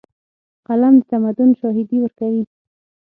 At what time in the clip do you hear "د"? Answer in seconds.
0.99-1.03